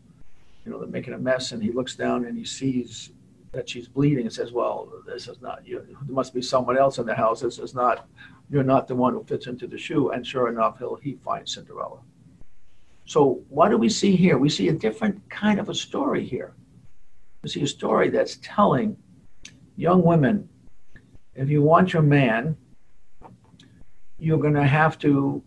You 0.65 0.73
know, 0.73 0.79
they're 0.79 0.89
making 0.89 1.15
a 1.15 1.19
mess, 1.19 1.53
and 1.53 1.63
he 1.63 1.73
looks 1.73 1.97
down 1.97 2.25
and 2.25 2.37
he 2.37 2.45
sees 2.45 3.11
that 3.53 3.69
she's 3.69 3.89
bleeding 3.89 4.25
and 4.25 4.33
says, 4.33 4.53
"Well, 4.53 4.91
this 5.07 5.29
is 5.29 5.41
not 5.41 5.67
you. 5.67 5.85
There 5.87 6.15
must 6.15 6.33
be 6.33 6.43
someone 6.43 6.79
else 6.79 6.99
in 6.99 7.07
the 7.07 7.15
house. 7.15 7.41
This 7.41 7.59
is 7.59 7.75
not 7.75 8.09
you're 8.53 8.63
not 8.63 8.87
the 8.87 8.95
one 8.95 9.15
who 9.15 9.25
fits 9.25 9.47
into 9.47 9.67
the 9.67 9.79
shoe. 9.79 10.11
And 10.11 10.27
sure 10.27 10.49
enough, 10.49 10.79
he'll, 10.79 10.97
he 10.97 11.15
finds 11.15 11.55
Cinderella. 11.55 12.01
So 13.07 13.43
what 13.49 13.71
do 13.71 13.79
we 13.79 13.89
see 13.89 14.15
here? 14.15 14.37
We 14.37 14.51
see 14.51 14.69
a 14.69 14.73
different 14.73 15.29
kind 15.31 15.59
of 15.59 15.71
a 15.71 15.75
story 15.75 16.25
here. 16.25 16.55
We 17.43 17.49
see 17.49 17.63
a 17.63 17.67
story 17.67 18.11
that's 18.11 18.39
telling 18.43 18.97
young 19.77 20.03
women, 20.03 20.49
if 21.35 21.49
you 21.49 21.63
want 21.63 21.95
your 21.95 22.03
man, 22.03 22.57
you're 24.19 24.39
going 24.39 24.55
to 24.55 24.67
have 24.67 24.99
to 24.99 25.43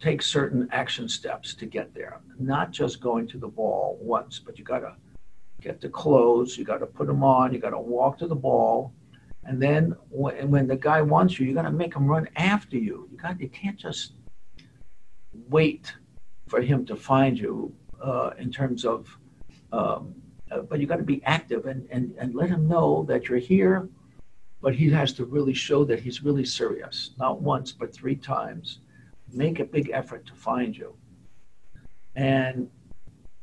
take 0.00 0.22
certain 0.22 0.68
action 0.72 1.08
steps 1.08 1.54
to 1.54 1.66
get 1.66 1.94
there. 1.94 2.20
Not 2.38 2.70
just 2.70 3.00
going 3.00 3.26
to 3.28 3.38
the 3.38 3.48
ball 3.48 3.98
once, 4.00 4.38
but 4.38 4.58
you 4.58 4.64
got 4.64 4.80
to 4.80 4.94
get 5.60 5.80
the 5.80 5.88
clothes, 5.88 6.58
you 6.58 6.64
got 6.64 6.78
to 6.78 6.86
put 6.86 7.06
them 7.06 7.22
on, 7.22 7.52
you 7.52 7.58
got 7.58 7.70
to 7.70 7.80
walk 7.80 8.18
to 8.18 8.26
the 8.26 8.34
ball, 8.34 8.92
and 9.44 9.62
then 9.62 9.94
when, 10.10 10.50
when 10.50 10.66
the 10.66 10.76
guy 10.76 11.00
wants 11.02 11.38
you, 11.38 11.46
you 11.46 11.54
got 11.54 11.62
to 11.62 11.70
make 11.70 11.94
him 11.94 12.06
run 12.06 12.28
after 12.36 12.76
you. 12.76 13.08
You 13.10 13.18
got 13.18 13.40
you 13.40 13.48
can't 13.48 13.78
just 13.78 14.12
wait 15.48 15.94
for 16.48 16.60
him 16.60 16.84
to 16.86 16.96
find 16.96 17.38
you 17.38 17.74
uh, 18.02 18.30
in 18.38 18.50
terms 18.50 18.84
of 18.84 19.18
um, 19.72 20.14
uh, 20.50 20.60
but 20.60 20.78
you 20.78 20.86
got 20.86 20.96
to 20.96 21.04
be 21.04 21.22
active 21.24 21.66
and, 21.66 21.86
and, 21.90 22.14
and 22.18 22.34
let 22.34 22.48
him 22.48 22.68
know 22.68 23.04
that 23.08 23.28
you're 23.28 23.38
here. 23.38 23.88
But 24.60 24.74
he 24.74 24.88
has 24.90 25.12
to 25.14 25.24
really 25.24 25.52
show 25.52 25.84
that 25.84 26.00
he's 26.00 26.22
really 26.22 26.44
serious, 26.44 27.10
not 27.18 27.42
once, 27.42 27.72
but 27.72 27.92
three 27.92 28.16
times. 28.16 28.80
Make 29.34 29.60
a 29.60 29.64
big 29.64 29.90
effort 29.92 30.26
to 30.26 30.34
find 30.34 30.76
you. 30.76 30.94
And 32.16 32.70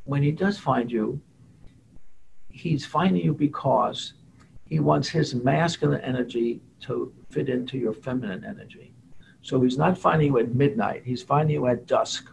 when 0.05 0.23
he 0.23 0.31
does 0.31 0.57
find 0.57 0.91
you, 0.91 1.21
he's 2.49 2.85
finding 2.85 3.23
you 3.23 3.33
because 3.33 4.13
he 4.65 4.79
wants 4.79 5.09
his 5.09 5.35
masculine 5.35 6.01
energy 6.01 6.61
to 6.81 7.13
fit 7.29 7.49
into 7.49 7.77
your 7.77 7.93
feminine 7.93 8.45
energy. 8.45 8.93
So 9.41 9.61
he's 9.61 9.77
not 9.77 9.97
finding 9.97 10.27
you 10.27 10.39
at 10.39 10.53
midnight, 10.53 11.03
he's 11.03 11.23
finding 11.23 11.55
you 11.55 11.67
at 11.67 11.87
dusk. 11.87 12.29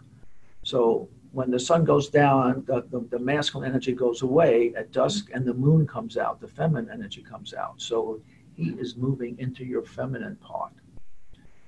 So 0.62 1.08
when 1.32 1.50
the 1.50 1.58
sun 1.58 1.84
goes 1.84 2.08
down, 2.08 2.64
the, 2.66 2.86
the, 2.90 3.00
the, 3.10 3.18
masculine 3.18 3.68
energy 3.68 3.92
goes 3.92 4.22
away 4.22 4.72
at 4.76 4.92
dusk 4.92 5.30
and 5.32 5.44
the 5.44 5.54
moon 5.54 5.86
comes 5.86 6.16
out, 6.16 6.40
the 6.40 6.48
feminine 6.48 6.90
energy 6.92 7.22
comes 7.22 7.54
out. 7.54 7.74
So 7.80 8.20
he 8.54 8.70
is 8.70 8.96
moving 8.96 9.38
into 9.38 9.64
your 9.64 9.82
feminine 9.82 10.36
part. 10.36 10.72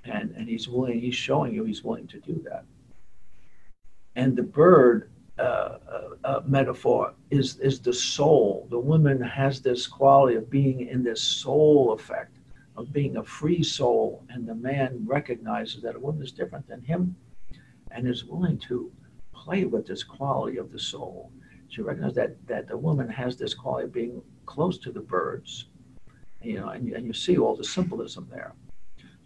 And, 0.05 0.33
and 0.37 0.49
he's 0.49 0.69
willing, 0.69 1.01
he's 1.01 1.15
showing 1.15 1.55
you 1.55 1.65
he's 1.65 1.85
willing 1.85 2.07
to 2.09 2.19
do 2.21 2.43
that. 2.45 2.65
And 4.17 4.37
the 4.37 4.43
bird 4.43 5.11
uh, 5.39 5.43
uh, 5.43 5.79
uh, 6.25 6.41
metaphor 6.47 7.15
is, 7.31 7.59
is 7.61 7.81
the 7.81 7.93
soul. 7.93 8.67
The 8.71 8.79
woman 8.79 9.21
has 9.23 9.61
this 9.61 9.87
quality 9.87 10.37
of 10.37 10.51
being 10.51 10.89
in 10.89 11.03
this 11.03 11.23
soul 11.23 11.93
effect, 11.93 12.37
of 12.77 12.93
being 12.93 13.17
a 13.17 13.25
free 13.25 13.63
soul. 13.63 14.25
And 14.29 14.47
the 14.47 14.55
man 14.55 15.03
recognizes 15.07 15.83
that 15.83 15.97
a 15.97 15.99
woman 15.99 16.23
is 16.23 16.33
different 16.33 16.67
than 16.69 16.83
him 16.83 17.17
and 17.91 18.07
is 18.07 18.25
willing 18.25 18.59
to 18.69 18.93
play 19.35 19.65
with 19.65 19.87
this 19.87 20.03
quality 20.03 20.59
of 20.59 20.73
the 20.73 20.79
soul. 20.79 21.31
She 21.69 21.83
recognizes 21.83 22.17
that, 22.17 22.47
that 22.47 22.69
the 22.69 22.77
woman 22.77 23.09
has 23.09 23.37
this 23.37 23.55
quality 23.55 23.85
of 23.87 23.93
being 23.93 24.23
close 24.45 24.77
to 24.79 24.93
the 24.93 25.01
birds, 25.01 25.67
you 26.43 26.59
know, 26.59 26.69
and, 26.69 26.93
and 26.93 27.07
you 27.07 27.13
see 27.13 27.39
all 27.39 27.57
the 27.57 27.65
symbolism 27.65 28.29
there. 28.31 28.53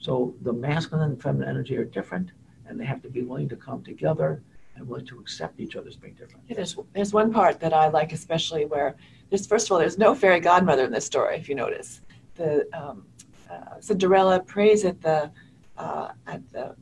So 0.04 0.34
the 0.42 0.52
masculine 0.52 1.12
and 1.12 1.22
feminine 1.22 1.48
energy 1.48 1.78
are 1.78 1.84
different, 1.86 2.32
and 2.66 2.78
they 2.78 2.84
have 2.84 3.00
to 3.04 3.08
be 3.08 3.22
willing 3.22 3.48
to 3.48 3.56
come 3.56 3.82
together 3.82 4.42
and 4.76 4.86
willing 4.86 5.06
to 5.06 5.18
accept 5.18 5.58
each 5.58 5.76
other 5.76 5.88
as 5.88 5.96
being 5.96 6.12
different. 6.12 6.44
Yeah, 6.46 6.56
there's, 6.56 6.76
there's 6.92 7.14
one 7.14 7.32
part 7.32 7.58
that 7.60 7.72
I 7.72 7.88
like 7.88 8.12
especially 8.12 8.66
where 8.66 8.96
there's, 9.30 9.46
first 9.46 9.66
of 9.66 9.72
all, 9.72 9.78
there's 9.78 9.96
no 9.96 10.14
fairy 10.14 10.40
godmother 10.40 10.84
in 10.84 10.92
this 10.92 11.06
story, 11.06 11.38
if 11.38 11.48
you 11.48 11.54
notice. 11.54 12.02
The 12.34 12.68
um, 12.78 13.06
uh, 13.50 13.80
Cinderella 13.80 14.40
prays 14.40 14.84
at 14.84 15.00
the, 15.00 15.30
uh, 15.78 16.08
at 16.26 16.42
the 16.52 16.76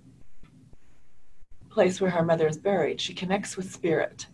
place 1.70 2.00
where 2.00 2.10
her 2.10 2.24
mother 2.24 2.48
is 2.48 2.58
buried. 2.58 3.00
She 3.00 3.14
connects 3.14 3.56
with 3.56 3.70
spirit. 3.70 4.26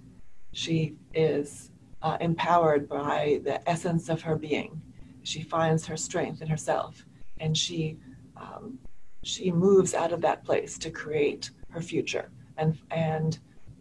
She 0.54 0.94
is 1.12 1.72
uh, 2.00 2.16
empowered 2.22 2.88
by 2.88 3.42
the 3.44 3.68
essence 3.68 4.08
of 4.08 4.22
her 4.22 4.36
being. 4.36 4.80
She 5.24 5.42
finds 5.42 5.84
her 5.84 5.98
strength 5.98 6.40
in 6.40 6.48
herself, 6.48 7.04
and 7.38 7.54
she 7.54 7.98
um, 8.40 8.78
she 9.24 9.50
moves 9.50 9.94
out 9.94 10.12
of 10.12 10.20
that 10.22 10.44
place 10.44 10.78
to 10.78 10.90
create 10.90 11.50
her 11.70 11.80
future 11.80 12.30
and 12.56 12.78
and 12.90 13.38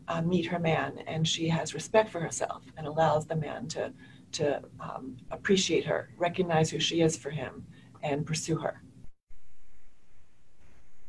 uh, 0.07 0.21
meet 0.21 0.45
her 0.45 0.59
man. 0.59 0.99
And 1.07 1.27
she 1.27 1.47
has 1.49 1.73
respect 1.73 2.09
for 2.09 2.19
herself 2.19 2.63
and 2.77 2.87
allows 2.87 3.25
the 3.25 3.35
man 3.35 3.67
to 3.69 3.93
to 4.33 4.61
um, 4.79 5.17
appreciate 5.31 5.85
her, 5.85 6.09
recognize 6.17 6.69
who 6.69 6.79
she 6.79 7.01
is 7.01 7.17
for 7.17 7.29
him, 7.29 7.65
and 8.03 8.25
pursue 8.25 8.57
her. 8.57 8.81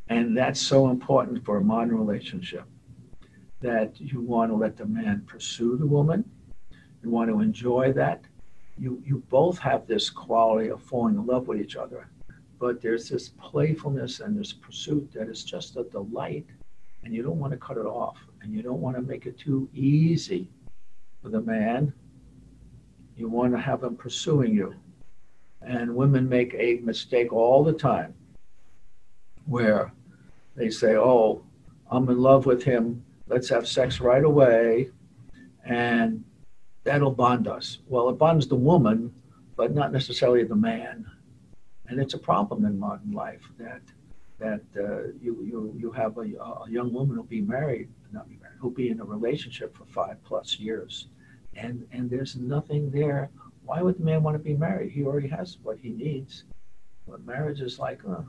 And 0.09 0.37
that's 0.37 0.61
so 0.61 0.89
important 0.89 1.45
for 1.45 1.59
a 1.59 1.61
modern 1.61 1.97
relationship 1.97 2.65
that 3.61 4.01
you 4.01 4.21
want 4.21 4.51
to 4.51 4.57
let 4.57 4.77
the 4.77 4.87
man 4.87 5.25
pursue 5.27 5.77
the 5.77 5.87
woman. 5.87 6.25
You 7.03 7.11
want 7.11 7.29
to 7.31 7.41
enjoy 7.41 7.93
that. 7.95 8.23
You, 8.79 9.03
you 9.05 9.23
both 9.29 9.59
have 9.59 9.87
this 9.87 10.09
quality 10.09 10.71
of 10.71 10.83
falling 10.83 11.17
in 11.17 11.27
love 11.27 11.49
with 11.49 11.61
each 11.61 11.77
other, 11.77 12.09
but 12.59 12.83
there's 12.83 13.09
this 13.09 13.29
playfulness 13.29 14.21
and 14.21 14.39
this 14.39 14.53
pursuit 14.53 15.13
that 15.13 15.29
is 15.29 15.45
just 15.45 15.77
a 15.77 15.85
delight, 15.85 16.47
and 17.05 17.15
you 17.15 17.23
don't 17.23 17.39
want 17.39 17.53
to 17.53 17.59
cut 17.59 17.77
it 17.77 17.87
off, 17.87 18.19
and 18.43 18.53
you 18.53 18.63
don't 18.63 18.81
want 18.81 18.97
to 18.97 19.03
make 19.03 19.27
it 19.27 19.39
too 19.39 19.69
easy 19.73 20.51
for 21.23 21.29
the 21.29 21.41
man. 21.41 21.93
You 23.17 23.29
want 23.29 23.53
to 23.53 23.59
have 23.59 23.83
him 23.83 23.97
pursuing 23.97 24.55
you. 24.55 24.75
And 25.63 25.95
women 25.95 26.29
make 26.29 26.55
a 26.55 26.77
mistake 26.85 27.33
all 27.33 27.65
the 27.65 27.73
time 27.73 28.15
where 29.47 29.93
they 30.55 30.71
say, 30.71 30.97
oh, 30.97 31.45
I'm 31.91 32.09
in 32.09 32.21
love 32.21 32.47
with 32.47 32.63
him. 32.63 33.05
Let's 33.27 33.49
have 33.49 33.67
sex 33.67 34.01
right 34.01 34.23
away. 34.23 34.91
And 35.65 36.25
that'll 36.85 37.11
bond 37.11 37.49
us. 37.49 37.79
Well, 37.89 38.09
it 38.09 38.19
bonds 38.19 38.47
the 38.47 38.55
woman, 38.55 39.13
but 39.57 39.75
not 39.75 39.93
necessarily 39.93 40.45
the 40.45 40.55
man. 40.55 41.11
And 41.89 42.01
it's 42.01 42.15
a 42.15 42.19
problem 42.19 42.65
in 42.65 42.79
modern 42.79 43.13
life 43.13 43.43
that 43.59 43.83
that 44.39 44.63
uh, 44.77 45.09
you, 45.21 45.43
you, 45.43 45.75
you 45.77 45.91
have 45.91 46.17
a, 46.17 46.21
a 46.21 46.71
young 46.71 46.93
woman 46.93 47.17
who'll 47.17 47.25
be 47.25 47.41
married, 47.41 47.89
not 48.13 48.29
be 48.29 48.39
married, 48.41 48.57
who'll 48.61 48.71
be 48.71 48.89
in 48.89 49.01
a 49.01 49.05
relationship 49.05 49.77
for 49.77 49.85
five 49.87 50.23
plus 50.23 50.61
years. 50.61 51.09
And, 51.55 51.85
and 51.91 52.09
there's 52.09 52.37
nothing 52.37 52.91
there. 52.93 53.31
Why 53.65 53.83
would 53.83 53.99
the 53.99 54.05
man 54.05 54.23
want 54.23 54.37
to 54.37 54.43
be 54.43 54.55
married? 54.55 54.93
He 54.93 55.03
already 55.05 55.27
has 55.29 55.59
what 55.65 55.79
he 55.79 55.91
needs. 55.91 56.45
But 57.09 57.27
marriage 57.27 57.61
is 57.61 57.81
like, 57.81 58.01
uh, 58.09 58.23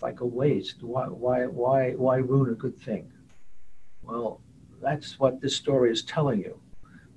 like 0.00 0.20
a 0.20 0.26
waste. 0.26 0.82
Why, 0.82 1.06
why, 1.06 1.46
why, 1.46 1.90
why 1.92 2.18
ruin 2.18 2.52
a 2.52 2.54
good 2.54 2.80
thing? 2.80 3.10
Well, 4.02 4.40
that's 4.80 5.18
what 5.18 5.40
this 5.40 5.56
story 5.56 5.90
is 5.90 6.02
telling 6.02 6.38
you. 6.38 6.60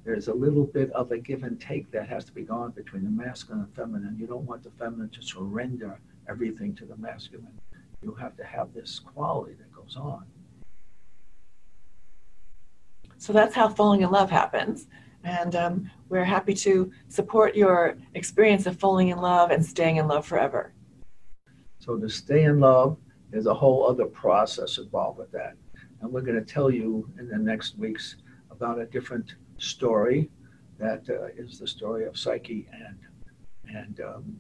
There's 0.06 0.28
a 0.28 0.34
little 0.34 0.66
bit 0.66 0.92
of 0.92 1.12
a 1.12 1.18
give 1.18 1.42
and 1.42 1.60
take 1.60 1.90
that 1.90 2.08
has 2.08 2.26
to 2.26 2.32
be 2.32 2.44
gone 2.44 2.72
between 2.72 3.04
the 3.04 3.10
masculine 3.10 3.64
and 3.64 3.76
feminine. 3.76 4.16
You 4.20 4.28
don't 4.28 4.46
want 4.46 4.64
the 4.64 4.70
feminine 4.70 5.10
to 5.10 5.22
surrender 5.24 6.00
everything 6.30 6.76
to 6.76 6.86
the 6.86 6.96
masculine. 6.98 7.60
You 8.04 8.14
have 8.14 8.38
to 8.38 8.44
have 8.44 8.72
this 8.72 9.00
quality 9.00 9.56
that 9.56 9.74
goes 9.74 9.98
on. 9.98 10.26
So 13.18 13.34
that's 13.34 13.56
how 13.56 13.68
falling 13.68 14.02
in 14.02 14.12
love 14.12 14.30
happens. 14.30 14.86
And 15.24 15.56
um, 15.56 15.90
we're 16.10 16.24
happy 16.24 16.54
to 16.54 16.92
support 17.10 17.56
your 17.56 17.98
experience 18.14 18.68
of 18.68 18.78
falling 18.78 19.08
in 19.08 19.18
love 19.18 19.50
and 19.50 19.66
staying 19.66 19.96
in 19.96 20.08
love 20.08 20.28
forever. 20.28 20.72
So 21.80 21.98
to 21.98 22.08
stay 22.08 22.44
in 22.44 22.60
love, 22.60 22.98
there's 23.32 23.48
a 23.48 23.54
whole 23.56 23.90
other 23.90 24.06
process 24.06 24.78
involved 24.78 25.18
with 25.18 25.32
that. 25.32 25.56
And 26.02 26.12
we're 26.12 26.22
going 26.22 26.40
to 26.40 26.46
tell 26.46 26.70
you 26.70 27.10
in 27.18 27.28
the 27.28 27.40
next 27.40 27.76
weeks 27.80 28.18
about 28.52 28.78
a 28.78 28.86
different 28.86 29.34
story 29.58 30.30
that 30.78 31.10
uh, 31.10 31.28
is 31.38 31.60
the 31.60 31.68
story 31.68 32.06
of 32.06 32.18
Psyche 32.18 32.68
and 32.74 32.98
and 33.74 34.00
um, 34.02 34.40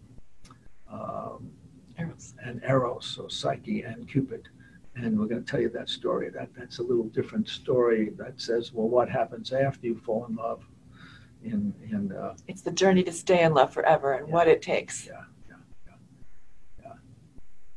um, 0.92 1.52
Eros. 1.98 2.34
and 2.44 2.62
Eros, 2.64 3.06
so 3.06 3.28
Psyche 3.28 3.82
and 3.82 4.08
Cupid. 4.08 4.50
And 4.96 5.20
we're 5.20 5.26
going 5.28 5.44
to 5.44 5.50
tell 5.50 5.60
you 5.60 5.70
that 5.70 5.90
story. 5.90 6.30
That 6.30 6.50
that's 6.58 6.80
a 6.80 6.84
little 6.84 7.06
different 7.06 7.50
story 7.50 8.12
that 8.18 8.40
says, 8.40 8.72
well, 8.74 8.88
what 8.88 9.10
happens 9.10 9.52
after 9.52 9.88
you 9.88 9.98
fall 9.98 10.26
in 10.26 10.36
love? 10.36 10.64
In 11.44 11.74
in 11.92 12.12
uh, 12.12 12.36
it's 12.48 12.62
the 12.62 12.72
journey 12.72 13.04
to 13.04 13.12
stay 13.12 13.44
in 13.44 13.54
love 13.54 13.74
forever 13.74 14.14
and 14.14 14.28
yeah, 14.28 14.34
what 14.34 14.48
it 14.48 14.62
takes. 14.62 15.06
Yeah. 15.06 15.24
yeah, 15.50 15.56
yeah. 16.82 16.94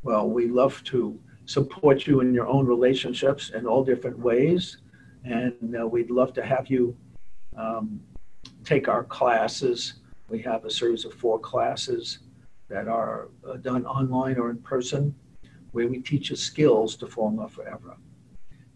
Well, 0.02 0.28
we 0.28 0.46
love 0.46 0.82
to 0.84 1.18
support 1.46 2.06
you 2.06 2.20
in 2.20 2.34
your 2.34 2.46
own 2.46 2.66
relationships 2.66 3.50
in 3.50 3.66
all 3.66 3.82
different 3.82 4.18
ways. 4.18 4.78
And 5.24 5.76
uh, 5.78 5.86
we'd 5.86 6.10
love 6.10 6.32
to 6.34 6.44
have 6.44 6.68
you 6.68 6.96
um, 7.58 8.00
take 8.64 8.88
our 8.88 9.04
classes. 9.04 10.00
We 10.28 10.40
have 10.42 10.64
a 10.64 10.70
series 10.70 11.04
of 11.04 11.12
four 11.14 11.38
classes 11.38 12.18
that 12.68 12.88
are 12.88 13.28
uh, 13.48 13.56
done 13.56 13.86
online 13.86 14.38
or 14.38 14.50
in 14.50 14.58
person 14.58 15.14
where 15.72 15.88
we 15.88 16.00
teach 16.00 16.30
you 16.30 16.36
skills 16.36 16.96
to 16.96 17.06
fall 17.06 17.28
in 17.28 17.36
love 17.36 17.52
forever. 17.52 17.98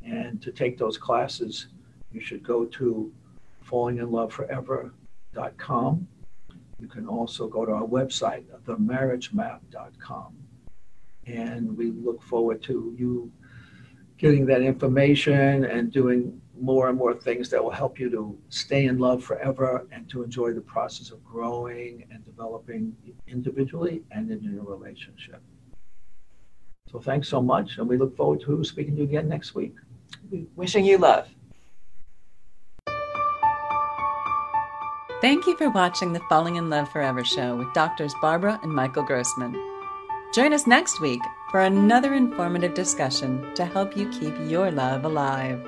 And 0.04 0.42
to 0.42 0.52
take 0.52 0.76
those 0.76 0.98
classes, 0.98 1.68
you 2.10 2.20
should 2.20 2.42
go 2.42 2.66
to 2.66 3.10
fallinginloveforever.com. 3.66 6.08
You 6.80 6.88
can 6.88 7.06
also 7.06 7.46
go 7.46 7.64
to 7.64 7.72
our 7.72 7.86
website, 7.86 8.44
themarriagemap.com 8.66 10.42
and 11.26 11.76
we 11.76 11.90
look 11.90 12.22
forward 12.22 12.62
to 12.62 12.94
you 12.98 13.30
getting 14.18 14.46
that 14.46 14.62
information 14.62 15.64
and 15.64 15.92
doing 15.92 16.40
more 16.60 16.88
and 16.88 16.98
more 16.98 17.14
things 17.14 17.48
that 17.50 17.62
will 17.62 17.70
help 17.70 17.98
you 17.98 18.10
to 18.10 18.38
stay 18.48 18.86
in 18.86 18.98
love 18.98 19.24
forever 19.24 19.86
and 19.90 20.08
to 20.10 20.22
enjoy 20.22 20.52
the 20.52 20.60
process 20.60 21.10
of 21.10 21.24
growing 21.24 22.06
and 22.10 22.24
developing 22.24 22.94
individually 23.26 24.02
and 24.10 24.30
in 24.30 24.42
your 24.42 24.64
relationship. 24.64 25.40
So 26.90 27.00
thanks 27.00 27.28
so 27.28 27.40
much, 27.40 27.78
and 27.78 27.88
we 27.88 27.96
look 27.96 28.16
forward 28.16 28.42
to 28.42 28.62
speaking 28.64 28.94
to 28.96 29.02
you 29.02 29.04
again 29.08 29.28
next 29.28 29.54
week. 29.54 29.74
Wishing 30.56 30.84
you 30.84 30.98
love. 30.98 31.28
Thank 35.22 35.46
you 35.46 35.56
for 35.56 35.70
watching 35.70 36.12
the 36.12 36.20
Falling 36.28 36.56
in 36.56 36.68
Love 36.68 36.90
Forever 36.90 37.24
show 37.24 37.56
with 37.56 37.72
doctors 37.72 38.12
Barbara 38.20 38.58
and 38.62 38.72
Michael 38.72 39.04
Grossman. 39.04 39.54
Join 40.34 40.52
us 40.52 40.66
next 40.66 41.00
week 41.00 41.20
for 41.50 41.60
another 41.60 42.14
informative 42.14 42.74
discussion 42.74 43.54
to 43.54 43.64
help 43.64 43.96
you 43.96 44.08
keep 44.10 44.34
your 44.48 44.70
love 44.70 45.04
alive. 45.04 45.64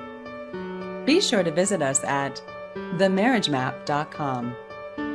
Be 1.05 1.21
sure 1.21 1.43
to 1.43 1.51
visit 1.51 1.81
us 1.81 2.03
at 2.03 2.41
themarriagemap.com. 2.75 4.55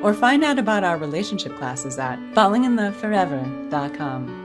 or 0.02 0.14
find 0.14 0.42
out 0.44 0.58
about 0.58 0.84
our 0.84 0.96
relationship 0.96 1.54
classes 1.56 1.98
at 1.98 2.18
fallinginloveforever.com. 2.34 4.39